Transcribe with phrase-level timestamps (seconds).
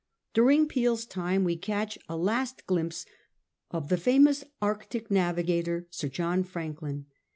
[0.33, 3.05] ]>uring Peel's time we catch a last glimpse
[3.69, 7.05] of the famous Arctic navigator, Sir John Franklin.